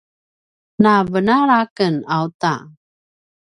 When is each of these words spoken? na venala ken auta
na 0.83 0.93
venala 1.11 1.59
ken 1.77 1.95
auta 2.15 2.53